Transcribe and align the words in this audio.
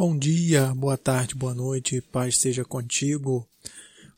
Bom 0.00 0.16
dia, 0.16 0.72
boa 0.76 0.96
tarde, 0.96 1.34
boa 1.34 1.52
noite, 1.52 2.00
paz 2.00 2.38
seja 2.38 2.64
contigo. 2.64 3.44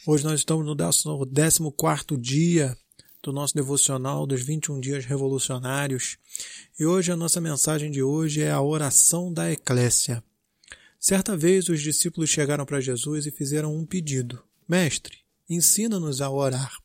Hoje 0.07 0.25
nós 0.25 0.41
estamos 0.41 0.67
no 0.67 0.77
14 0.77 2.21
dia 2.21 2.77
do 3.23 3.33
nosso 3.33 3.55
devocional 3.55 4.27
dos 4.27 4.43
21 4.43 4.79
dias 4.79 5.07
revolucionários 5.07 6.19
e 6.79 6.85
hoje 6.85 7.11
a 7.11 7.17
nossa 7.17 7.41
mensagem 7.41 7.91
de 7.91 8.03
hoje 8.03 8.43
é 8.43 8.51
a 8.51 8.61
oração 8.61 9.33
da 9.33 9.51
Eclésia. 9.51 10.23
Certa 10.99 11.35
vez 11.35 11.71
os 11.71 11.81
discípulos 11.81 12.29
chegaram 12.29 12.67
para 12.67 12.79
Jesus 12.79 13.25
e 13.25 13.31
fizeram 13.31 13.75
um 13.75 13.87
pedido: 13.87 14.39
Mestre, 14.69 15.21
ensina-nos 15.49 16.21
a 16.21 16.29
orar. 16.29 16.77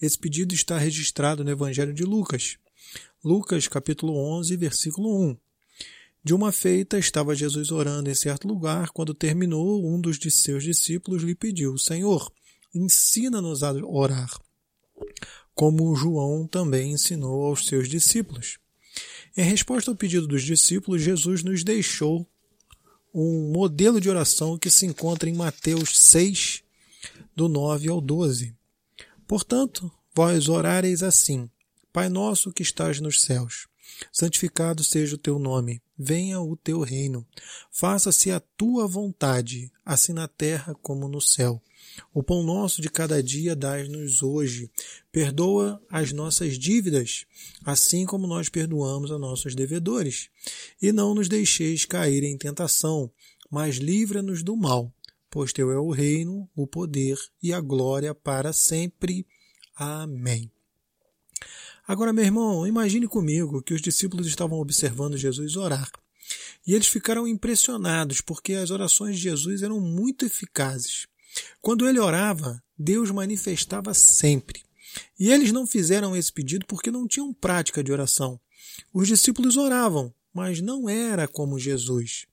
Esse 0.00 0.16
pedido 0.16 0.54
está 0.54 0.78
registrado 0.78 1.42
no 1.42 1.50
Evangelho 1.50 1.92
de 1.92 2.04
Lucas. 2.04 2.58
Lucas, 3.24 3.66
capítulo 3.66 4.16
11, 4.16 4.56
versículo 4.56 5.30
1. 5.30 5.45
De 6.26 6.34
uma 6.34 6.50
feita, 6.50 6.98
estava 6.98 7.36
Jesus 7.36 7.70
orando 7.70 8.10
em 8.10 8.14
certo 8.16 8.48
lugar. 8.48 8.90
Quando 8.90 9.14
terminou, 9.14 9.86
um 9.86 10.00
dos 10.00 10.18
de 10.18 10.28
seus 10.28 10.64
discípulos 10.64 11.22
lhe 11.22 11.36
pediu: 11.36 11.78
Senhor, 11.78 12.32
ensina-nos 12.74 13.62
a 13.62 13.70
orar, 13.70 14.36
como 15.54 15.94
João 15.94 16.44
também 16.44 16.90
ensinou 16.90 17.46
aos 17.46 17.68
seus 17.68 17.88
discípulos. 17.88 18.58
Em 19.36 19.44
resposta 19.44 19.88
ao 19.88 19.96
pedido 19.96 20.26
dos 20.26 20.42
discípulos, 20.42 21.00
Jesus 21.00 21.44
nos 21.44 21.62
deixou 21.62 22.28
um 23.14 23.52
modelo 23.52 24.00
de 24.00 24.10
oração 24.10 24.58
que 24.58 24.68
se 24.68 24.84
encontra 24.84 25.30
em 25.30 25.32
Mateus 25.32 25.96
6, 25.96 26.64
do 27.36 27.48
9 27.48 27.88
ao 27.88 28.00
12. 28.00 28.52
Portanto, 29.28 29.88
vós 30.12 30.48
orareis 30.48 31.04
assim: 31.04 31.48
Pai 31.92 32.08
nosso 32.08 32.52
que 32.52 32.64
estás 32.64 33.00
nos 33.00 33.20
céus, 33.20 33.68
santificado 34.12 34.82
seja 34.82 35.14
o 35.14 35.18
teu 35.18 35.38
nome 35.38 35.80
venha 35.98 36.40
o 36.40 36.56
teu 36.56 36.80
reino. 36.80 37.26
Faça-se 37.70 38.30
a 38.30 38.40
tua 38.40 38.86
vontade, 38.86 39.72
assim 39.84 40.12
na 40.12 40.28
terra 40.28 40.74
como 40.82 41.08
no 41.08 41.20
céu. 41.20 41.62
O 42.12 42.22
pão 42.22 42.42
nosso 42.42 42.82
de 42.82 42.90
cada 42.90 43.22
dia 43.22 43.54
dai-nos 43.54 44.22
hoje. 44.22 44.70
Perdoa 45.10 45.80
as 45.90 46.12
nossas 46.12 46.58
dívidas, 46.58 47.24
assim 47.64 48.04
como 48.04 48.26
nós 48.26 48.48
perdoamos 48.48 49.10
a 49.10 49.18
nossos 49.18 49.54
devedores. 49.54 50.28
E 50.80 50.92
não 50.92 51.14
nos 51.14 51.28
deixeis 51.28 51.84
cair 51.84 52.24
em 52.24 52.36
tentação, 52.36 53.10
mas 53.50 53.76
livra-nos 53.76 54.42
do 54.42 54.56
mal, 54.56 54.92
pois 55.30 55.52
teu 55.52 55.70
é 55.70 55.78
o 55.78 55.90
reino, 55.90 56.48
o 56.54 56.66
poder 56.66 57.16
e 57.42 57.52
a 57.52 57.60
glória 57.60 58.14
para 58.14 58.52
sempre. 58.52 59.26
Amém. 59.76 60.55
Agora, 61.86 62.12
meu 62.12 62.24
irmão, 62.24 62.66
imagine 62.66 63.06
comigo 63.06 63.62
que 63.62 63.72
os 63.72 63.80
discípulos 63.80 64.26
estavam 64.26 64.58
observando 64.58 65.16
Jesus 65.16 65.56
orar. 65.56 65.88
E 66.66 66.74
eles 66.74 66.88
ficaram 66.88 67.28
impressionados 67.28 68.20
porque 68.20 68.54
as 68.54 68.70
orações 68.70 69.16
de 69.16 69.22
Jesus 69.22 69.62
eram 69.62 69.80
muito 69.80 70.24
eficazes. 70.26 71.06
Quando 71.60 71.88
ele 71.88 72.00
orava, 72.00 72.60
Deus 72.76 73.10
manifestava 73.10 73.94
sempre. 73.94 74.64
E 75.18 75.30
eles 75.30 75.52
não 75.52 75.66
fizeram 75.66 76.16
esse 76.16 76.32
pedido 76.32 76.66
porque 76.66 76.90
não 76.90 77.06
tinham 77.06 77.32
prática 77.32 77.84
de 77.84 77.92
oração. 77.92 78.40
Os 78.92 79.06
discípulos 79.06 79.56
oravam, 79.56 80.12
mas 80.34 80.60
não 80.60 80.88
era 80.88 81.28
como 81.28 81.58
Jesus. 81.58 82.26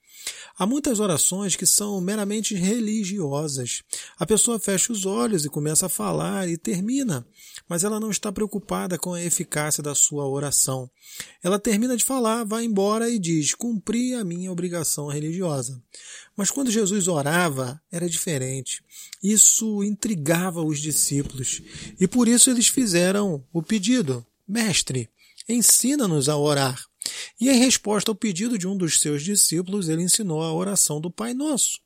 Há 0.58 0.66
muitas 0.66 1.00
orações 1.00 1.56
que 1.56 1.66
são 1.66 2.00
meramente 2.00 2.54
religiosas. 2.54 3.82
A 4.20 4.26
pessoa 4.26 4.60
fecha 4.60 4.94
os 4.94 5.06
olhos 5.06 5.46
e 5.46 5.50
começa 5.50 5.88
a 5.88 5.90
falar 5.90 6.48
e 6.48 6.58
termina, 6.58 7.26
mas 7.68 7.84
ela 7.84 8.00
não 8.00 8.12
está 8.12 8.32
preocupada 8.32 8.98
com 8.98 9.14
a 9.14 9.22
eficácia 9.22 9.82
da 9.82 9.96
sua 9.96 10.28
oração. 10.28 10.90
Ela 11.42 11.58
termina 11.58 11.98
de 11.98 12.04
falar, 12.04 12.44
vai 12.44 12.66
embora 12.66 13.10
e 13.10 13.18
diz: 13.18 13.56
Cumpri 13.56 14.14
a 14.14 14.24
minha 14.24 14.52
obrigação 14.52 15.08
religiosa. 15.08 15.82
Mas 16.36 16.52
quando 16.52 16.72
Jesus 16.72 17.08
orava, 17.08 17.82
era 17.92 18.10
diferente. 18.10 18.84
Isso 19.22 19.84
intrigava 19.84 20.62
os 20.62 20.80
discípulos 20.80 21.62
e 22.00 22.08
por 22.08 22.28
isso 22.28 22.50
eles 22.50 22.68
fizeram 22.68 23.44
o 23.52 23.64
pedido: 23.64 24.26
Mestre, 24.48 25.10
ensina-nos 25.50 26.30
a 26.30 26.38
orar. 26.38 26.93
E 27.40 27.50
em 27.50 27.60
resposta 27.60 28.12
ao 28.12 28.16
pedido 28.16 28.58
de 28.58 28.68
um 28.68 28.78
dos 28.78 29.00
seus 29.00 29.24
discípulos, 29.24 29.90
ele 29.90 30.04
ensinou 30.04 30.42
a 30.42 30.54
oração 30.54 31.00
do 31.00 31.12
Pai 31.12 31.34
Nosso. 31.34 31.84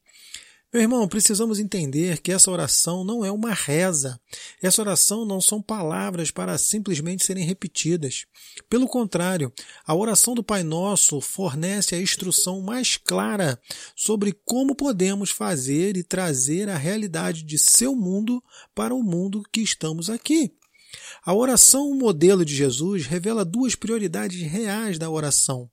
Meu 0.73 0.81
irmão, 0.81 1.07
precisamos 1.07 1.59
entender 1.59 2.19
que 2.21 2.29
essa 2.29 2.51
oração 2.51 3.05
não 3.05 3.23
é 3.23 3.31
uma 3.31 3.53
reza. 3.53 4.19
Essa 4.61 4.81
oração 4.81 5.23
não 5.23 5.39
são 5.39 5.61
palavras 5.61 6.29
para 6.29 6.57
simplesmente 6.57 7.23
serem 7.23 7.45
repetidas. 7.45 8.25
Pelo 8.69 8.85
contrário, 8.85 9.51
a 9.85 9.95
oração 9.95 10.35
do 10.35 10.43
Pai 10.43 10.63
Nosso 10.63 11.21
fornece 11.21 11.95
a 11.95 12.01
instrução 12.01 12.59
mais 12.59 12.97
clara 12.97 13.57
sobre 13.95 14.37
como 14.43 14.75
podemos 14.75 15.29
fazer 15.29 15.95
e 15.95 16.03
trazer 16.03 16.67
a 16.67 16.75
realidade 16.75 17.43
de 17.43 17.57
seu 17.57 17.95
mundo 17.95 18.43
para 18.75 18.93
o 18.93 19.01
mundo 19.01 19.43
que 19.49 19.61
estamos 19.61 20.09
aqui. 20.09 20.51
A 21.23 21.33
oração 21.33 21.93
modelo 21.93 22.43
de 22.45 22.55
Jesus 22.55 23.05
revela 23.05 23.45
duas 23.45 23.75
prioridades 23.75 24.41
reais 24.41 24.97
da 24.97 25.09
oração. 25.09 25.69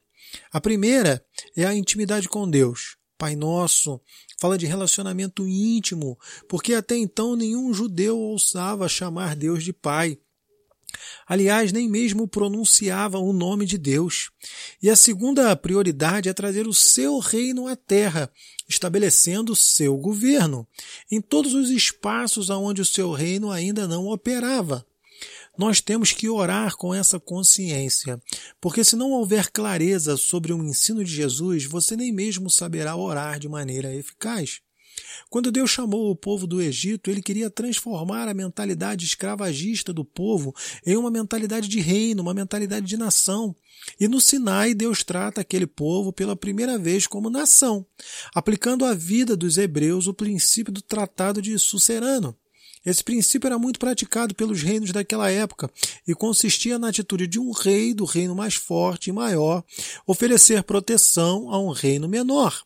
A 0.53 0.61
primeira 0.61 1.25
é 1.57 1.65
a 1.65 1.75
intimidade 1.75 2.29
com 2.29 2.49
Deus. 2.49 2.97
Pai 3.17 3.37
Nosso 3.37 4.01
fala 4.39 4.59
de 4.59 4.67
relacionamento 4.67 5.47
íntimo, 5.47 6.19
porque 6.49 6.75
até 6.75 6.97
então 6.97 7.37
nenhum 7.37 7.73
judeu 7.73 8.19
ousava 8.19 8.89
chamar 8.89 9.37
Deus 9.37 9.63
de 9.63 9.73
Pai. 9.73 10.19
Aliás, 11.27 11.73
nem 11.73 11.89
mesmo 11.89 12.29
pronunciava 12.29 13.19
o 13.19 13.33
nome 13.33 13.67
de 13.67 13.79
Deus. 13.79 14.31
E 14.83 14.91
a 14.91 14.97
segunda 14.97 15.55
prioridade 15.57 16.29
é 16.29 16.33
trazer 16.33 16.67
o 16.67 16.75
seu 16.75 17.19
reino 17.19 17.67
à 17.67 17.77
terra, 17.77 18.31
estabelecendo 18.69 19.53
o 19.53 19.57
seu 19.57 19.97
governo, 19.97 20.67
em 21.11 21.21
todos 21.21 21.55
os 21.55 21.71
espaços 21.71 22.51
onde 22.51 22.81
o 22.81 22.87
seu 22.87 23.13
reino 23.13 23.51
ainda 23.51 23.89
não 23.89 24.07
operava. 24.07 24.87
Nós 25.57 25.81
temos 25.81 26.13
que 26.13 26.29
orar 26.29 26.77
com 26.77 26.93
essa 26.93 27.21
consciência, 27.21 28.21
porque 28.61 28.83
se 28.83 28.97
não 28.97 29.13
houver 29.13 29.51
clareza 29.51 30.17
sobre 30.17 30.53
o 30.53 30.63
ensino 30.65 31.05
de 31.05 31.13
Jesus, 31.13 31.65
você 31.65 31.97
nem 31.97 32.13
mesmo 32.13 32.51
saberá 32.51 32.97
orar 32.97 33.39
de 33.39 33.49
maneira 33.49 33.95
eficaz. 33.95 34.61
Quando 35.29 35.51
Deus 35.51 35.71
chamou 35.71 36.11
o 36.11 36.17
povo 36.17 36.47
do 36.47 36.61
Egito, 36.61 37.11
ele 37.11 37.23
queria 37.23 37.51
transformar 37.51 38.29
a 38.29 38.35
mentalidade 38.35 39.05
escravagista 39.05 39.93
do 39.93 40.05
povo 40.05 40.55
em 40.87 40.97
uma 40.97 41.11
mentalidade 41.11 41.69
de 41.69 41.81
reino, 41.81 42.23
uma 42.23 42.35
mentalidade 42.35 42.87
de 42.87 42.97
nação. 42.97 43.55
E 43.99 44.07
no 44.07 44.21
Sinai, 44.21 44.75
Deus 44.75 45.03
trata 45.03 45.41
aquele 45.41 45.67
povo 45.67 46.13
pela 46.13 46.37
primeira 46.37 46.79
vez 46.79 47.07
como 47.07 47.31
nação, 47.31 47.85
aplicando 48.35 48.85
à 48.85 48.95
vida 48.95 49.37
dos 49.37 49.59
hebreus 49.59 50.07
o 50.07 50.15
princípio 50.15 50.73
do 50.73 50.81
tratado 50.81 51.43
de 51.43 51.59
Sucerano. 51.59 52.37
Esse 52.85 53.03
princípio 53.03 53.47
era 53.49 53.59
muito 53.59 53.79
praticado 53.79 54.35
pelos 54.35 54.63
reinos 54.63 54.93
daquela 54.93 55.31
época 55.31 55.71
e 56.07 56.15
consistia 56.15 56.79
na 56.79 56.89
atitude 56.89 57.27
de 57.27 57.41
um 57.41 57.51
rei 57.51 57.95
do 57.95 58.05
reino 58.05 58.35
mais 58.35 58.55
forte 58.55 59.11
e 59.11 59.13
maior 59.13 59.65
oferecer 60.07 60.63
proteção 60.63 61.51
a 61.51 61.59
um 61.59 61.71
reino 61.71 62.09
menor 62.09 62.63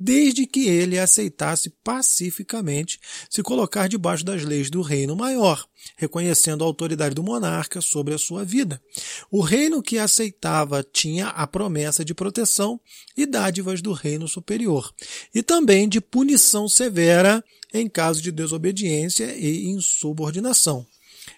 desde 0.00 0.46
que 0.46 0.66
ele 0.66 0.98
aceitasse 0.98 1.68
pacificamente 1.84 2.98
se 3.28 3.42
colocar 3.42 3.86
debaixo 3.86 4.24
das 4.24 4.42
leis 4.42 4.70
do 4.70 4.80
reino 4.80 5.14
maior, 5.14 5.66
reconhecendo 5.94 6.64
a 6.64 6.66
autoridade 6.66 7.14
do 7.14 7.22
monarca 7.22 7.82
sobre 7.82 8.14
a 8.14 8.18
sua 8.18 8.42
vida. 8.42 8.82
O 9.30 9.42
reino 9.42 9.82
que 9.82 9.98
aceitava 9.98 10.82
tinha 10.82 11.28
a 11.28 11.46
promessa 11.46 12.02
de 12.02 12.14
proteção 12.14 12.80
e 13.14 13.26
dádivas 13.26 13.82
do 13.82 13.92
reino 13.92 14.26
superior, 14.26 14.90
e 15.34 15.42
também 15.42 15.86
de 15.86 16.00
punição 16.00 16.66
severa 16.66 17.44
em 17.72 17.88
caso 17.88 18.20
de 18.20 18.32
desobediência 18.32 19.34
e 19.36 19.66
insubordinação. 19.66 20.86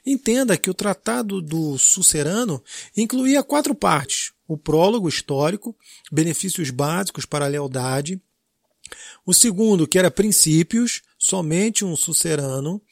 Entenda 0.07 0.57
que 0.57 0.71
o 0.71 0.75
Tratado 0.75 1.43
do 1.43 1.77
Sucerano 1.79 2.63
incluía 2.97 3.43
quatro 3.43 3.75
partes: 3.75 4.33
o 4.47 4.57
prólogo 4.57 5.09
histórico, 5.09 5.77
benefícios 6.11 6.71
básicos 6.71 7.27
para 7.27 7.45
a 7.45 7.49
lealdade, 7.49 8.21
o 9.25 9.33
segundo, 9.33 9.87
que 9.87 9.99
era 9.99 10.11
princípios, 10.11 11.03
somente 11.23 11.85
um 11.85 11.95
sucerano. 11.95 12.83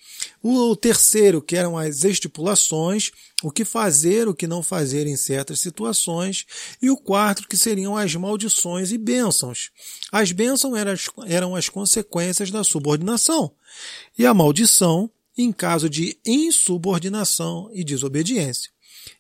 O 0.41 0.77
terceiro, 0.77 1.43
que 1.43 1.56
eram 1.56 1.77
as 1.77 2.05
estipulações, 2.05 3.11
o 3.43 3.50
que 3.50 3.65
fazer, 3.65 4.29
o 4.29 4.35
que 4.35 4.47
não 4.47 4.62
fazer 4.62 5.09
em 5.09 5.17
certas 5.17 5.59
situações. 5.59 6.47
E 6.81 6.88
o 6.91 6.97
quarto, 6.97 7.49
que 7.49 7.56
seriam 7.56 7.97
as 7.97 8.15
maldições 8.15 8.93
e 8.93 8.99
bênçãos. 8.99 9.73
As 10.12 10.31
bênçãos 10.31 10.79
eram 10.79 10.93
as, 10.93 11.11
eram 11.27 11.56
as 11.56 11.69
consequências 11.69 12.53
da 12.53 12.62
subordinação. 12.62 13.53
E 14.17 14.25
a 14.25 14.33
maldição, 14.33 15.11
em 15.37 15.50
caso 15.50 15.91
de 15.91 16.17
insubordinação 16.25 17.69
e 17.73 17.83
desobediência. 17.83 18.71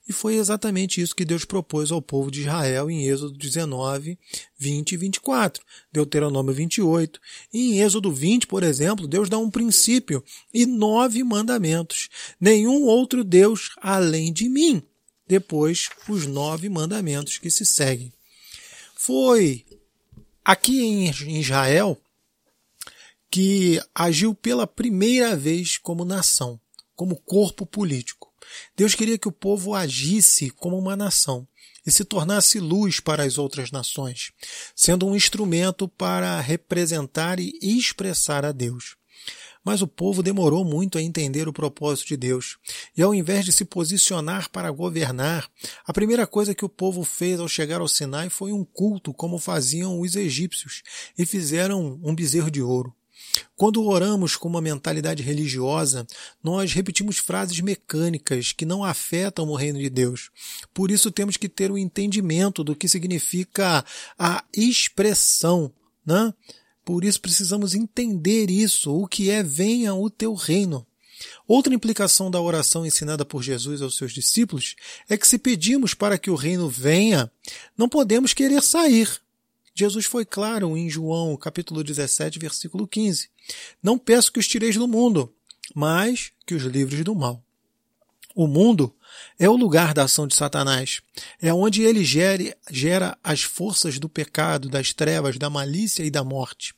E 0.08 0.12
foi 0.12 0.36
exatamente 0.36 1.00
isso 1.00 1.14
que 1.14 1.24
Deus 1.24 1.44
propôs 1.44 1.90
ao 1.90 2.02
povo 2.02 2.30
de 2.30 2.40
Israel 2.40 2.90
em 2.90 3.06
Êxodo 3.06 3.36
19, 3.36 4.18
20 4.58 4.92
e 4.92 4.96
24, 4.96 5.64
Deuteronômio 5.92 6.52
28. 6.52 7.20
E 7.52 7.72
em 7.72 7.80
Êxodo 7.82 8.12
20, 8.12 8.46
por 8.46 8.62
exemplo, 8.62 9.06
Deus 9.06 9.28
dá 9.28 9.38
um 9.38 9.50
princípio 9.50 10.24
e 10.52 10.66
nove 10.66 11.22
mandamentos. 11.22 12.08
Nenhum 12.40 12.84
outro 12.84 13.22
Deus 13.24 13.70
além 13.80 14.32
de 14.32 14.48
mim. 14.48 14.82
Depois, 15.26 15.88
os 16.08 16.26
nove 16.26 16.68
mandamentos 16.68 17.38
que 17.38 17.50
se 17.50 17.64
seguem. 17.64 18.12
Foi 18.96 19.64
aqui 20.44 20.80
em 20.82 21.38
Israel, 21.38 21.96
que 23.30 23.80
agiu 23.94 24.34
pela 24.34 24.66
primeira 24.66 25.36
vez 25.36 25.78
como 25.78 26.04
nação, 26.04 26.60
como 26.96 27.16
corpo 27.16 27.64
político. 27.64 28.29
Deus 28.76 28.94
queria 28.94 29.18
que 29.18 29.28
o 29.28 29.32
povo 29.32 29.74
agisse 29.74 30.50
como 30.50 30.78
uma 30.78 30.96
nação 30.96 31.46
e 31.86 31.90
se 31.90 32.04
tornasse 32.04 32.60
luz 32.60 33.00
para 33.00 33.22
as 33.22 33.38
outras 33.38 33.70
nações, 33.70 34.32
sendo 34.74 35.06
um 35.06 35.16
instrumento 35.16 35.88
para 35.88 36.40
representar 36.40 37.40
e 37.40 37.58
expressar 37.62 38.44
a 38.44 38.52
Deus. 38.52 38.96
Mas 39.62 39.82
o 39.82 39.86
povo 39.86 40.22
demorou 40.22 40.64
muito 40.64 40.96
a 40.96 41.02
entender 41.02 41.46
o 41.46 41.52
propósito 41.52 42.08
de 42.08 42.16
Deus. 42.16 42.56
E 42.96 43.02
ao 43.02 43.14
invés 43.14 43.44
de 43.44 43.52
se 43.52 43.64
posicionar 43.64 44.48
para 44.48 44.70
governar, 44.70 45.50
a 45.84 45.92
primeira 45.92 46.26
coisa 46.26 46.54
que 46.54 46.64
o 46.64 46.68
povo 46.68 47.04
fez 47.04 47.38
ao 47.38 47.48
chegar 47.48 47.80
ao 47.80 47.88
Sinai 47.88 48.30
foi 48.30 48.52
um 48.52 48.64
culto, 48.64 49.12
como 49.12 49.38
faziam 49.38 50.00
os 50.00 50.16
egípcios, 50.16 50.82
e 51.18 51.26
fizeram 51.26 52.00
um 52.02 52.14
bezerro 52.14 52.50
de 52.50 52.62
ouro. 52.62 52.94
Quando 53.56 53.84
oramos 53.84 54.36
com 54.36 54.48
uma 54.48 54.60
mentalidade 54.60 55.22
religiosa, 55.22 56.06
nós 56.42 56.72
repetimos 56.72 57.18
frases 57.18 57.60
mecânicas 57.60 58.52
que 58.52 58.64
não 58.64 58.84
afetam 58.84 59.48
o 59.48 59.56
reino 59.56 59.78
de 59.78 59.90
Deus. 59.90 60.30
Por 60.72 60.90
isso 60.90 61.10
temos 61.10 61.36
que 61.36 61.48
ter 61.48 61.70
o 61.70 61.74
um 61.74 61.78
entendimento 61.78 62.62
do 62.64 62.74
que 62.74 62.88
significa 62.88 63.84
a 64.18 64.44
expressão, 64.56 65.72
né? 66.04 66.32
Por 66.84 67.04
isso 67.04 67.20
precisamos 67.20 67.74
entender 67.74 68.50
isso, 68.50 68.92
o 68.92 69.06
que 69.06 69.30
é 69.30 69.42
venha 69.42 69.94
o 69.94 70.10
teu 70.10 70.34
reino. 70.34 70.86
Outra 71.46 71.74
implicação 71.74 72.30
da 72.30 72.40
oração 72.40 72.86
ensinada 72.86 73.24
por 73.24 73.42
Jesus 73.42 73.82
aos 73.82 73.96
seus 73.96 74.12
discípulos 74.12 74.74
é 75.08 75.16
que 75.16 75.26
se 75.26 75.38
pedimos 75.38 75.94
para 75.94 76.18
que 76.18 76.30
o 76.30 76.34
reino 76.34 76.68
venha, 76.68 77.30
não 77.76 77.88
podemos 77.88 78.32
querer 78.32 78.62
sair. 78.62 79.20
Jesus 79.74 80.06
foi 80.06 80.24
claro 80.24 80.76
em 80.76 80.88
João 80.90 81.36
capítulo 81.36 81.82
17, 81.82 82.38
versículo 82.38 82.86
15. 82.86 83.28
Não 83.82 83.98
peço 83.98 84.32
que 84.32 84.38
os 84.38 84.48
tireis 84.48 84.76
do 84.76 84.86
mundo, 84.86 85.32
mas 85.74 86.32
que 86.46 86.54
os 86.54 86.62
livres 86.62 87.04
do 87.04 87.14
mal. 87.14 87.42
O 88.34 88.46
mundo 88.46 88.94
é 89.38 89.48
o 89.48 89.56
lugar 89.56 89.92
da 89.92 90.04
ação 90.04 90.26
de 90.26 90.36
Satanás. 90.36 91.00
É 91.42 91.52
onde 91.52 91.82
ele 91.82 92.04
gere, 92.04 92.54
gera 92.70 93.18
as 93.24 93.42
forças 93.42 93.98
do 93.98 94.08
pecado, 94.08 94.68
das 94.68 94.92
trevas, 94.92 95.36
da 95.36 95.50
malícia 95.50 96.04
e 96.04 96.10
da 96.10 96.22
morte. 96.22 96.74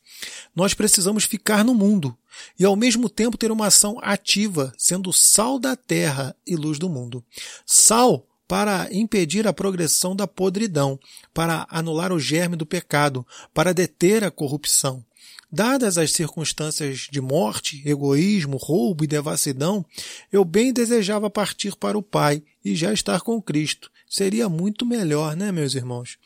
Nós 0.55 0.73
precisamos 0.73 1.25
ficar 1.25 1.65
no 1.65 1.75
mundo 1.75 2.17
e 2.59 2.65
ao 2.65 2.75
mesmo 2.75 3.09
tempo 3.09 3.37
ter 3.37 3.51
uma 3.51 3.67
ação 3.67 3.99
ativa, 4.01 4.73
sendo 4.79 5.13
sal 5.13 5.59
da 5.59 5.77
terra 5.77 6.35
e 6.47 6.57
luz 6.57 6.79
do 6.79 6.89
mundo. 6.89 7.25
Sal 7.67 8.27
para 8.53 8.87
impedir 8.93 9.49
a 9.49 9.53
progressão 9.55 10.15
da 10.15 10.27
podridão, 10.27 11.01
para 11.33 11.67
anular 11.71 12.13
o 12.13 12.21
germe 12.21 12.55
do 12.55 12.67
pecado, 12.67 13.27
para 13.55 13.73
deter 13.73 14.23
a 14.25 14.31
corrupção. 14.31 15.03
Dadas 15.51 15.97
as 15.97 16.13
circunstâncias 16.13 17.09
de 17.11 17.19
morte, 17.19 17.83
egoísmo, 17.83 18.59
roubo 18.59 19.05
e 19.05 19.07
devassidão, 19.07 19.83
eu 20.31 20.45
bem 20.45 20.71
desejava 20.71 21.31
partir 21.31 21.75
para 21.77 21.97
o 21.97 22.03
Pai 22.03 22.43
e 22.65 22.75
já 22.75 22.93
estar 22.93 23.21
com 23.21 23.41
Cristo. 23.41 23.91
Seria 24.09 24.49
muito 24.49 24.85
melhor, 24.85 25.37
né, 25.37 25.51
meus 25.51 25.75
irmãos? 25.75 26.19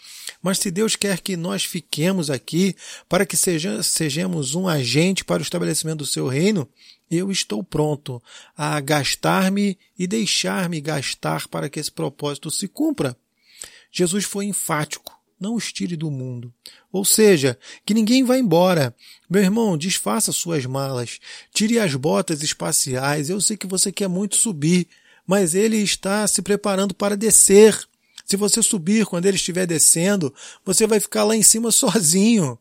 Mas 0.43 0.59
se 0.59 0.71
Deus 0.71 0.97
quer 0.97 1.21
que 1.21 1.37
nós 1.37 1.65
fiquemos 1.65 2.31
aqui 2.31 2.75
para 3.09 3.25
que 3.25 3.37
seja, 3.37 3.83
sejamos 3.83 4.55
um 4.55 4.67
agente 4.67 5.25
para 5.25 5.41
o 5.41 5.43
estabelecimento 5.43 5.99
do 5.99 6.06
seu 6.06 6.27
reino, 6.27 6.69
eu 7.11 7.31
estou 7.31 7.62
pronto 7.62 8.23
a 8.56 8.81
gastar-me 8.81 9.79
e 9.99 10.06
deixar-me 10.06 10.81
gastar 10.81 11.47
para 11.47 11.69
que 11.69 11.79
esse 11.79 11.93
propósito 11.93 12.50
se 12.50 12.67
cumpra. 12.67 13.17
Jesus 13.93 14.25
foi 14.25 14.47
enfático 14.47 15.17
não 15.38 15.55
os 15.55 15.73
tire 15.73 15.97
do 15.97 16.11
mundo. 16.11 16.53
Ou 16.91 17.05
seja, 17.05 17.59
que 17.85 17.94
ninguém 17.94 18.25
vá 18.25 18.38
embora. 18.38 18.94
Meu 19.29 19.43
irmão, 19.43 19.77
desfaça 19.77 20.33
suas 20.33 20.65
malas, 20.65 21.19
tire 21.53 21.79
as 21.79 21.94
botas 21.94 22.43
espaciais. 22.43 23.29
Eu 23.29 23.41
sei 23.41 23.56
que 23.56 23.67
você 23.67 23.93
quer 23.93 24.09
muito 24.09 24.37
subir, 24.37 24.88
mas 25.26 25.55
ele 25.55 25.78
está 25.78 26.26
se 26.26 26.40
preparando 26.43 26.94
para 26.94 27.17
descer. 27.17 27.78
Se 28.25 28.37
você 28.37 28.62
subir 28.62 29.06
quando 29.06 29.26
ele 29.26 29.37
estiver 29.37 29.67
descendo, 29.67 30.32
você 30.64 30.87
vai 30.87 31.00
ficar 31.00 31.25
lá 31.25 31.37
em 31.37 31.43
cima 31.43 31.70
sozinho. 31.73 32.58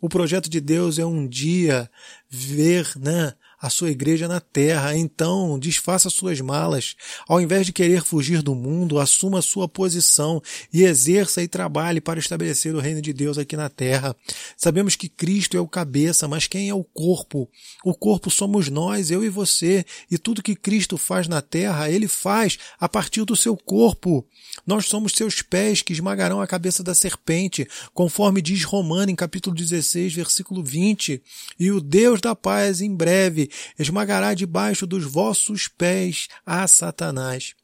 O 0.00 0.08
projeto 0.08 0.48
de 0.48 0.60
Deus 0.60 0.98
é 0.98 1.06
um 1.06 1.26
dia 1.26 1.90
ver, 2.28 2.90
né, 2.96 3.32
a 3.60 3.70
sua 3.70 3.90
igreja 3.90 4.28
na 4.28 4.40
terra. 4.40 4.96
Então, 4.96 5.58
desfaça 5.58 6.10
suas 6.10 6.40
malas. 6.40 6.94
Ao 7.28 7.40
invés 7.40 7.66
de 7.66 7.72
querer 7.72 8.02
fugir 8.02 8.42
do 8.42 8.54
mundo, 8.54 8.98
assuma 8.98 9.40
sua 9.42 9.68
posição 9.68 10.42
e 10.72 10.82
exerça 10.82 11.42
e 11.42 11.48
trabalhe 11.48 12.00
para 12.00 12.20
estabelecer 12.20 12.74
o 12.74 12.80
reino 12.80 13.00
de 13.00 13.12
Deus 13.12 13.38
aqui 13.38 13.56
na 13.56 13.68
terra. 13.68 14.14
Sabemos 14.56 14.96
que 14.96 15.08
Cristo 15.08 15.56
é 15.56 15.60
o 15.60 15.68
cabeça, 15.68 16.28
mas 16.28 16.46
quem 16.46 16.68
é 16.68 16.74
o 16.74 16.84
corpo? 16.84 17.48
O 17.84 17.94
corpo 17.94 18.30
somos 18.30 18.68
nós, 18.68 19.10
eu 19.10 19.24
e 19.24 19.28
você, 19.28 19.84
e 20.10 20.18
tudo 20.18 20.42
que 20.42 20.54
Cristo 20.54 20.98
faz 20.98 21.28
na 21.28 21.40
terra, 21.40 21.90
ele 21.90 22.08
faz 22.08 22.58
a 22.78 22.88
partir 22.88 23.24
do 23.24 23.36
seu 23.36 23.56
corpo. 23.56 24.26
Nós 24.66 24.86
somos 24.86 25.12
seus 25.12 25.42
pés 25.42 25.82
que 25.82 25.92
esmagarão 25.92 26.40
a 26.40 26.46
cabeça 26.46 26.82
da 26.82 26.94
serpente, 26.94 27.66
conforme 27.92 28.42
diz 28.42 28.64
Romano 28.64 29.10
em 29.10 29.14
capítulo 29.14 29.54
16, 29.54 30.14
versículo 30.14 30.62
20. 30.62 31.22
E 31.58 31.70
o 31.70 31.80
Deus 31.80 32.20
da 32.20 32.34
paz 32.34 32.80
em 32.80 32.94
breve 32.94 33.45
esmagará 33.78 34.34
debaixo 34.34 34.86
dos 34.86 35.04
vossos 35.04 35.68
pés 35.68 36.28
a 36.44 36.66
Satanás. 36.66 37.54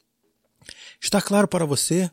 Está 1.01 1.21
claro 1.21 1.47
para 1.47 1.65
você? 1.65 2.09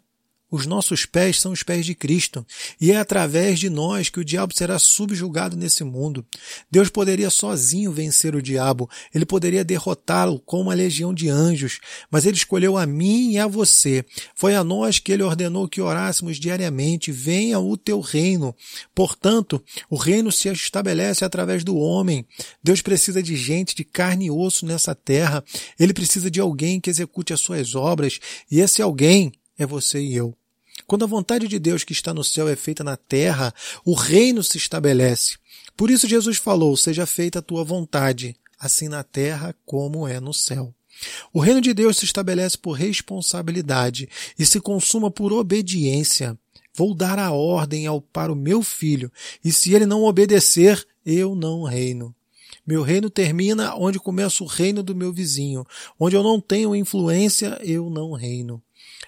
Os 0.50 0.67
nossos 0.67 1.06
pés 1.06 1.41
são 1.41 1.52
os 1.52 1.62
pés 1.62 1.87
de 1.87 1.94
Cristo, 1.94 2.44
e 2.81 2.91
é 2.91 2.97
através 2.97 3.58
de 3.58 3.70
nós 3.70 4.08
que 4.08 4.19
o 4.19 4.25
diabo 4.25 4.52
será 4.52 4.79
subjugado 4.79 5.56
nesse 5.56 5.85
mundo. 5.85 6.26
Deus 6.70 6.88
poderia 6.88 7.31
sozinho 7.31 7.93
vencer 7.93 8.35
o 8.35 8.43
diabo, 8.43 8.91
ele 9.14 9.25
poderia 9.25 9.64
derrotá-lo 9.64 10.41
com 10.41 10.61
uma 10.61 10.75
legião 10.75 11.14
de 11.14 11.29
anjos, 11.29 11.79
mas 12.11 12.26
ele 12.26 12.37
escolheu 12.37 12.76
a 12.76 12.85
mim 12.85 13.32
e 13.32 13.38
a 13.38 13.47
você. 13.47 14.05
Foi 14.35 14.56
a 14.56 14.64
nós 14.64 14.99
que 14.99 15.12
ele 15.12 15.23
ordenou 15.23 15.69
que 15.69 15.81
orássemos 15.81 16.37
diariamente: 16.37 17.12
venha 17.12 17.61
o 17.61 17.76
teu 17.76 18.00
reino. 18.00 18.55
Portanto, 18.94 19.62
o 19.88 19.97
reino 19.97 20.32
se 20.32 20.49
estabelece 20.49 21.25
através 21.25 21.62
do 21.62 21.76
homem. 21.76 22.26
Deus 22.62 22.82
precisa 22.82 23.23
de 23.23 23.37
gente 23.37 23.75
de 23.75 23.85
carne 23.85 24.26
e 24.26 24.31
osso 24.31 24.67
nessa 24.67 24.94
terra. 24.94 25.44
Ele 25.79 25.94
precisa 25.94 26.31
de 26.31 26.41
alguém 26.41 26.81
que 26.81 26.91
execute 26.91 27.32
as 27.32 27.41
suas 27.41 27.75
obras, 27.75 28.19
e 28.50 28.61
esse 28.61 28.82
alguém 28.82 29.32
é 29.58 29.67
você 29.67 30.00
e 30.00 30.14
eu. 30.14 30.39
Quando 30.87 31.05
a 31.05 31.09
vontade 31.09 31.49
de 31.49 31.59
Deus 31.59 31.85
que 31.85 31.93
está 31.93 32.12
no 32.12 32.25
céu 32.25 32.49
é 32.49 32.56
feita 32.56 32.85
na 32.85 32.97
terra, 32.97 33.55
o 33.85 33.94
reino 33.94 34.43
se 34.43 34.59
estabelece. 34.59 35.37
Por 35.77 35.91
isso 35.91 36.09
Jesus 36.09 36.37
falou: 36.37 36.77
Seja 36.77 37.06
feita 37.06 37.38
a 37.38 37.43
tua 37.43 37.64
vontade, 37.64 38.37
assim 38.59 38.88
na 38.88 39.02
terra 39.02 39.54
como 39.64 40.07
é 40.07 40.21
no 40.21 40.35
céu. 40.35 40.75
O 41.33 41.40
reino 41.40 41.61
de 41.61 41.73
Deus 41.73 41.97
se 41.97 42.04
estabelece 42.04 42.59
por 42.59 42.73
responsabilidade 42.73 44.09
e 44.38 44.45
se 44.45 44.61
consuma 44.61 45.11
por 45.11 45.33
obediência. 45.33 46.38
Vou 46.75 46.95
dar 46.95 47.19
a 47.19 47.33
ordem 47.33 47.87
ao, 47.87 48.00
para 48.00 48.33
o 48.33 48.37
meu 48.37 48.62
filho, 48.62 49.11
e 49.45 49.50
se 49.50 49.75
ele 49.75 49.87
não 49.87 50.04
obedecer, 50.04 50.87
eu 51.04 51.35
não 51.35 51.64
reino. 51.64 52.14
Meu 52.66 52.83
reino 52.83 53.11
termina 53.11 53.75
onde 53.75 53.99
começa 53.99 54.45
o 54.45 54.47
reino 54.47 54.83
do 54.83 54.95
meu 54.95 55.12
vizinho. 55.12 55.66
Onde 55.99 56.14
eu 56.14 56.23
não 56.23 56.40
tenho 56.40 56.76
influência, 56.76 57.59
eu 57.62 57.90
não 57.90 58.12
reino. 58.12 58.62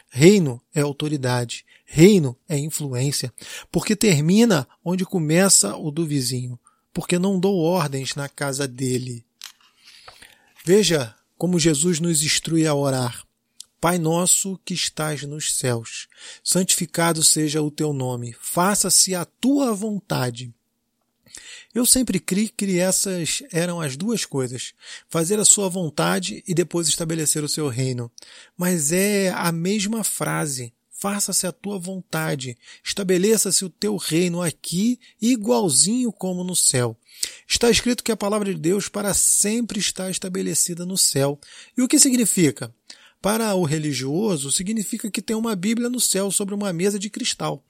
Reino 0.08 0.60
é 0.74 0.80
autoridade. 0.80 1.64
Reino 1.94 2.34
é 2.48 2.56
influência, 2.56 3.30
porque 3.70 3.94
termina 3.94 4.66
onde 4.82 5.04
começa 5.04 5.76
o 5.76 5.90
do 5.90 6.06
vizinho, 6.06 6.58
porque 6.90 7.18
não 7.18 7.38
dou 7.38 7.58
ordens 7.58 8.14
na 8.14 8.30
casa 8.30 8.66
dele. 8.66 9.22
Veja 10.64 11.14
como 11.36 11.58
Jesus 11.58 12.00
nos 12.00 12.22
instrui 12.22 12.66
a 12.66 12.74
orar. 12.74 13.22
Pai 13.78 13.98
nosso 13.98 14.58
que 14.64 14.72
estás 14.72 15.24
nos 15.24 15.54
céus, 15.54 16.08
santificado 16.42 17.22
seja 17.22 17.60
o 17.60 17.70
teu 17.70 17.92
nome, 17.92 18.34
faça-se 18.40 19.14
a 19.14 19.26
tua 19.26 19.74
vontade. 19.74 20.50
Eu 21.74 21.84
sempre 21.84 22.18
criei 22.18 22.48
que 22.48 22.78
essas 22.78 23.42
eram 23.52 23.82
as 23.82 23.98
duas 23.98 24.24
coisas: 24.24 24.72
fazer 25.10 25.38
a 25.38 25.44
sua 25.44 25.68
vontade 25.68 26.42
e 26.48 26.54
depois 26.54 26.88
estabelecer 26.88 27.44
o 27.44 27.48
seu 27.50 27.68
reino. 27.68 28.10
Mas 28.56 28.92
é 28.92 29.28
a 29.28 29.52
mesma 29.52 30.02
frase 30.02 30.72
faça-se 31.02 31.48
a 31.48 31.50
tua 31.50 31.80
vontade, 31.80 32.56
estabeleça-se 32.84 33.64
o 33.64 33.68
teu 33.68 33.96
reino 33.96 34.40
aqui, 34.40 35.00
igualzinho 35.20 36.12
como 36.12 36.44
no 36.44 36.54
céu. 36.54 36.96
Está 37.48 37.68
escrito 37.68 38.04
que 38.04 38.12
a 38.12 38.16
palavra 38.16 38.54
de 38.54 38.60
Deus 38.60 38.88
para 38.88 39.12
sempre 39.12 39.80
está 39.80 40.08
estabelecida 40.08 40.86
no 40.86 40.96
céu. 40.96 41.40
E 41.76 41.82
o 41.82 41.88
que 41.88 41.98
significa? 41.98 42.72
Para 43.20 43.52
o 43.56 43.64
religioso, 43.64 44.52
significa 44.52 45.10
que 45.10 45.20
tem 45.20 45.34
uma 45.34 45.56
Bíblia 45.56 45.88
no 45.88 45.98
céu 45.98 46.30
sobre 46.30 46.54
uma 46.54 46.72
mesa 46.72 47.00
de 47.00 47.10
cristal. 47.10 47.64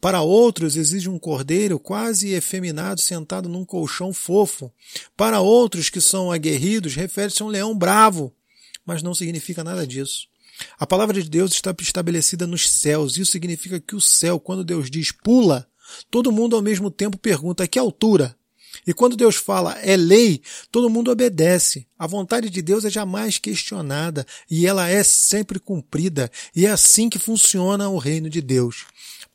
Para 0.00 0.22
outros, 0.22 0.74
exige 0.74 1.10
um 1.10 1.18
cordeiro 1.18 1.78
quase 1.78 2.32
efeminado 2.32 3.02
sentado 3.02 3.50
num 3.50 3.66
colchão 3.66 4.14
fofo. 4.14 4.72
Para 5.14 5.40
outros 5.40 5.90
que 5.90 6.00
são 6.00 6.32
aguerridos, 6.32 6.94
refere-se 6.94 7.42
a 7.42 7.44
um 7.44 7.50
leão 7.50 7.76
bravo. 7.76 8.34
Mas 8.86 9.02
não 9.02 9.14
significa 9.14 9.62
nada 9.62 9.86
disso. 9.86 10.26
A 10.78 10.86
palavra 10.86 11.22
de 11.22 11.28
Deus 11.28 11.52
está 11.52 11.74
estabelecida 11.80 12.46
nos 12.46 12.68
céus. 12.68 13.16
Isso 13.16 13.32
significa 13.32 13.80
que 13.80 13.96
o 13.96 14.00
céu, 14.00 14.38
quando 14.40 14.64
Deus 14.64 14.90
diz 14.90 15.12
pula, 15.12 15.68
Todo 16.10 16.32
mundo 16.32 16.56
ao 16.56 16.62
mesmo 16.62 16.90
tempo 16.90 17.18
pergunta: 17.18 17.66
que 17.66 17.78
altura? 17.78 18.36
E 18.86 18.92
quando 18.92 19.16
Deus 19.16 19.36
fala 19.36 19.72
é 19.80 19.96
lei, 19.96 20.42
todo 20.70 20.90
mundo 20.90 21.10
obedece. 21.10 21.86
A 21.98 22.06
vontade 22.06 22.50
de 22.50 22.62
Deus 22.62 22.84
é 22.84 22.90
jamais 22.90 23.38
questionada 23.38 24.26
e 24.50 24.66
ela 24.66 24.88
é 24.88 25.02
sempre 25.02 25.58
cumprida. 25.58 26.30
E 26.54 26.66
é 26.66 26.70
assim 26.70 27.08
que 27.08 27.18
funciona 27.18 27.88
o 27.88 27.98
reino 27.98 28.28
de 28.28 28.40
Deus. 28.40 28.86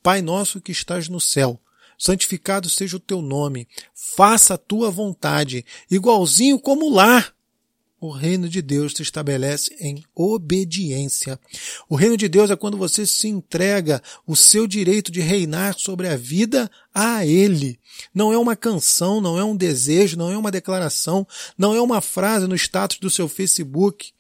Pai 0.02 0.22
nosso 0.22 0.62
que 0.62 0.72
estás 0.72 1.10
no 1.10 1.20
céu, 1.20 1.60
santificado 1.98 2.70
seja 2.70 2.98
o 2.98 3.00
teu 3.00 3.22
nome, 3.22 3.68
faça 4.16 4.54
a 4.54 4.58
tua 4.58 4.92
vontade, 4.92 5.66
igualzinho 5.90 6.60
como 6.60 6.94
lá 6.94 7.26
o 8.08 8.12
reino 8.12 8.50
de 8.50 8.62
Deus 8.62 8.94
se 8.94 9.02
estabelece 9.02 9.76
em 9.80 10.04
obediência. 10.14 11.40
O 11.88 11.96
reino 11.96 12.18
de 12.18 12.28
Deus 12.28 12.52
é 12.52 12.56
quando 12.56 12.78
você 12.78 13.06
se 13.06 13.28
entrega 13.28 14.02
o 14.28 14.36
seu 14.36 14.68
direito 14.68 15.12
de 15.12 15.22
reinar 15.22 15.78
sobre 15.78 16.08
a 16.08 16.18
vida 16.18 16.70
a 16.94 17.26
Ele. 17.26 17.80
Não 18.14 18.34
é 18.34 18.38
uma 18.38 18.56
canção, 18.56 19.22
não 19.22 19.40
é 19.40 19.44
um 19.44 19.56
desejo, 19.56 20.18
não 20.18 20.32
é 20.32 20.38
uma 20.38 20.52
declaração, 20.52 21.26
não 21.58 21.74
é 21.74 21.82
uma 21.82 22.02
frase 22.02 22.48
no 22.48 22.56
status 22.56 22.98
do 23.00 23.10
seu 23.10 23.28
Facebook. 23.28 24.12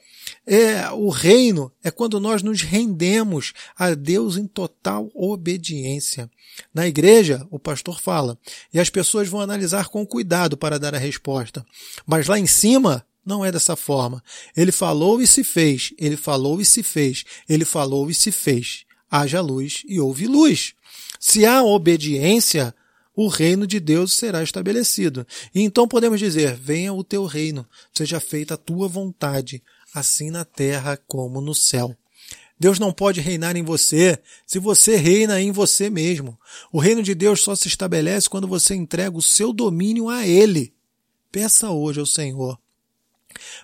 É, 0.46 0.90
o 0.92 1.10
reino 1.10 1.72
é 1.84 1.92
quando 1.92 2.20
nós 2.20 2.42
nos 2.42 2.62
rendemos 2.62 3.54
a 3.78 3.94
Deus 3.94 4.38
em 4.38 4.48
total 4.48 5.10
obediência. 5.13 6.30
Na 6.74 6.88
igreja, 6.88 7.46
o 7.50 7.60
pastor 7.60 8.02
fala, 8.02 8.38
e 8.74 8.80
as 8.80 8.90
pessoas 8.90 9.28
vão 9.28 9.42
analisar 9.42 9.90
com 9.90 10.06
cuidado 10.06 10.56
para 10.56 10.80
dar 10.80 10.96
a 10.96 11.00
resposta. 11.00 11.66
Mas 12.06 12.28
lá 12.28 12.38
em 12.38 12.48
cima, 12.48 13.06
não 13.25 13.44
é 13.44 13.51
dessa 13.51 13.75
forma. 13.75 14.24
Ele 14.56 14.72
falou 14.72 15.22
e 15.22 15.27
se 15.27 15.44
fez. 15.44 15.94
Ele 15.98 16.18
falou 16.18 16.60
e 16.60 16.65
se 16.65 16.84
fez. 16.84 17.24
Ele 17.48 17.65
falou 17.65 18.10
e 18.10 18.13
se 18.13 18.32
fez. 18.32 18.86
Haja 19.10 19.42
luz 19.42 19.84
e 19.88 20.00
houve 20.00 20.27
luz. 20.27 20.74
Se 21.20 21.46
há 21.46 21.63
obediência, 21.63 22.75
o 23.15 23.27
reino 23.27 23.65
de 23.65 23.80
Deus 23.80 24.13
será 24.13 24.44
estabelecido. 24.44 25.25
E 25.53 25.62
então 25.62 25.88
podemos 25.88 26.20
dizer: 26.20 26.56
venha 26.56 26.94
o 26.94 27.03
teu 27.03 27.25
reino, 27.25 27.65
seja 27.94 28.20
feita 28.20 28.56
a 28.56 28.58
tua 28.58 28.88
vontade, 28.88 29.63
assim 29.94 30.30
na 30.30 30.44
terra 30.44 30.98
como 31.08 31.39
no 31.39 31.53
céu. 31.53 31.96
Deus 32.60 32.80
não 32.80 32.94
pode 32.94 33.20
reinar 33.20 33.56
em 33.56 33.63
você 33.63 34.18
se 34.46 34.58
você 34.58 34.96
reina 34.96 35.42
em 35.42 35.51
você 35.51 35.89
mesmo. 35.89 36.39
O 36.72 36.80
reino 36.80 37.03
de 37.03 37.13
Deus 37.13 37.42
só 37.42 37.56
se 37.56 37.68
estabelece 37.68 38.30
quando 38.30 38.48
você 38.48 38.74
entrega 38.74 39.18
o 39.18 39.22
seu 39.22 39.51
domínio 39.51 40.10
a 40.10 40.25
Ele. 40.25 40.74
Peça 41.32 41.72
hoje 41.72 42.00
ao 42.00 42.06
Senhor 42.06 42.58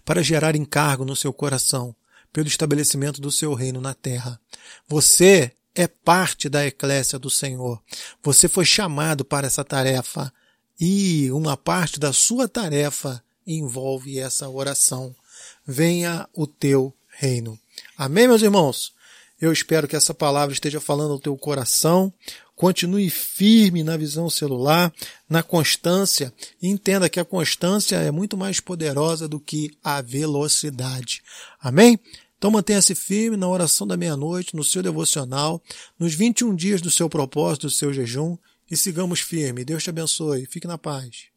para 0.03 0.23
gerar 0.23 0.55
encargo 0.55 1.05
no 1.05 1.15
seu 1.15 1.33
coração 1.33 1.95
pelo 2.31 2.47
estabelecimento 2.47 3.19
do 3.19 3.31
seu 3.31 3.53
reino 3.53 3.81
na 3.81 3.93
terra. 3.93 4.39
Você 4.87 5.51
é 5.75 5.87
parte 5.87 6.49
da 6.49 6.65
eclésia 6.65 7.17
do 7.17 7.29
Senhor. 7.29 7.81
Você 8.23 8.47
foi 8.47 8.65
chamado 8.65 9.23
para 9.23 9.47
essa 9.47 9.63
tarefa 9.63 10.31
e 10.79 11.31
uma 11.31 11.57
parte 11.57 11.99
da 11.99 12.13
sua 12.13 12.47
tarefa 12.47 13.23
envolve 13.45 14.19
essa 14.19 14.47
oração. 14.47 15.15
Venha 15.65 16.27
o 16.33 16.45
teu 16.45 16.93
reino. 17.07 17.59
Amém, 17.97 18.27
meus 18.27 18.41
irmãos? 18.41 18.93
Eu 19.41 19.51
espero 19.53 19.87
que 19.87 19.95
essa 19.95 20.13
palavra 20.13 20.53
esteja 20.53 20.81
falando 20.81 21.13
ao 21.13 21.19
teu 21.19 21.35
coração. 21.37 22.13
Continue 22.55 23.09
firme 23.09 23.83
na 23.83 23.95
visão 23.95 24.29
celular, 24.29 24.93
na 25.29 25.41
constância. 25.41 26.33
Entenda 26.61 27.09
que 27.09 27.19
a 27.19 27.25
constância 27.25 27.95
é 27.95 28.11
muito 28.11 28.35
mais 28.35 28.59
poderosa 28.59 29.27
do 29.27 29.39
que 29.39 29.71
a 29.81 30.01
velocidade. 30.01 31.23
Amém? 31.61 31.97
Então 32.37 32.51
mantenha-se 32.51 32.95
firme 32.95 33.37
na 33.37 33.47
oração 33.47 33.85
da 33.85 33.97
meia-noite, 33.97 34.55
no 34.55 34.63
seu 34.63 34.81
devocional, 34.81 35.61
nos 35.97 36.13
21 36.13 36.55
dias 36.55 36.81
do 36.81 36.89
seu 36.89 37.09
propósito, 37.09 37.67
do 37.67 37.71
seu 37.71 37.93
jejum, 37.93 38.37
e 38.69 38.77
sigamos 38.77 39.19
firme. 39.19 39.65
Deus 39.65 39.83
te 39.83 39.89
abençoe. 39.89 40.45
Fique 40.45 40.67
na 40.67 40.77
paz. 40.77 41.27